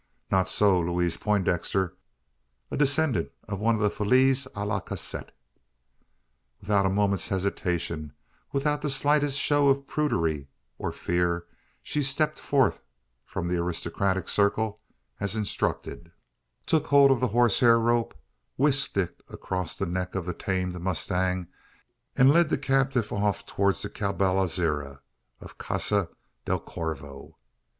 [0.31, 1.95] Not so Louise Poindexter
[2.71, 5.29] a descendant of one of the filles a la casette.
[6.59, 8.11] Without a moment's hesitation
[8.51, 10.47] without the slightest show of prudery
[10.79, 11.45] or fear
[11.83, 12.81] she stepped forth
[13.27, 14.79] from the aristocratic circle;
[15.19, 16.11] as instructed,
[16.65, 18.15] took hold of the horsehair rope;
[18.57, 21.45] whisked it across the neck of the tamed mustang;
[22.17, 24.99] and led the captive off towards the caballeriza
[25.41, 26.09] of Casa
[26.43, 27.37] del Corvo.